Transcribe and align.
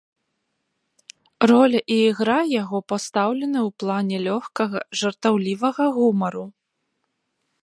Роля 1.51 1.81
і 1.95 1.97
ігра 2.07 2.39
яго 2.61 2.77
пастаўлены 2.93 3.59
ў 3.67 3.77
плане 3.85 4.17
лёгкага, 4.27 4.79
жартаўлівага 5.03 5.83
гумару. 6.01 6.45